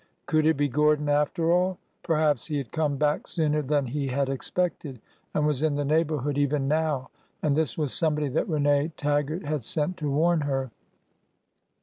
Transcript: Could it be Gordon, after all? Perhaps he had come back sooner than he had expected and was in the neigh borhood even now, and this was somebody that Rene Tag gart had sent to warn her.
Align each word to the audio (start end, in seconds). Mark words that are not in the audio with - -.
Could 0.25 0.47
it 0.47 0.57
be 0.57 0.67
Gordon, 0.67 1.09
after 1.09 1.51
all? 1.53 1.77
Perhaps 2.01 2.47
he 2.47 2.57
had 2.57 2.71
come 2.71 2.97
back 2.97 3.27
sooner 3.27 3.61
than 3.61 3.85
he 3.85 4.07
had 4.07 4.29
expected 4.29 4.99
and 5.35 5.45
was 5.45 5.61
in 5.61 5.75
the 5.75 5.85
neigh 5.85 6.03
borhood 6.05 6.39
even 6.39 6.67
now, 6.67 7.11
and 7.43 7.55
this 7.55 7.77
was 7.77 7.93
somebody 7.93 8.27
that 8.29 8.49
Rene 8.49 8.87
Tag 8.97 9.27
gart 9.27 9.45
had 9.45 9.63
sent 9.63 9.97
to 9.97 10.09
warn 10.09 10.41
her. 10.41 10.71